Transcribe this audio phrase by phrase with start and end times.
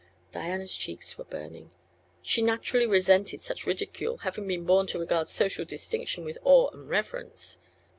[0.31, 1.69] Diana's cheeks were burning.
[2.23, 6.89] She naturally resented such ridicule, having been born to regard social distinction with awe and
[6.89, 7.59] reverence.